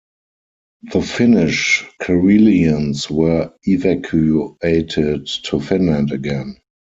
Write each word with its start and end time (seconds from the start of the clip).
The 0.91 1.01
Finnish 1.03 1.85
Karelians 2.01 3.07
were 3.11 3.53
evacuated 3.67 5.27
to 5.27 5.59
Finland 5.59 6.11
again. 6.11 6.55